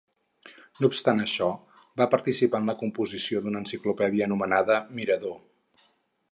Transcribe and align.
No 0.77 0.87
obstant 0.91 1.21
això, 1.25 1.49
va 2.01 2.07
participar 2.15 2.61
en 2.63 2.71
la 2.71 2.77
composició 2.81 3.43
d'una 3.45 3.63
enciclopèdia 3.65 4.29
anomenada 4.31 4.83
"Mirador". 5.01 5.41